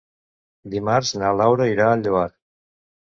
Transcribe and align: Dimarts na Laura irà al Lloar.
Dimarts 0.75 1.11
na 1.23 1.33
Laura 1.41 1.67
irà 1.73 1.91
al 1.97 2.01
Lloar. 2.09 2.25